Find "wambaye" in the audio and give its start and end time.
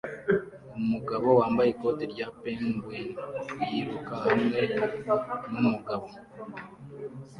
1.39-1.69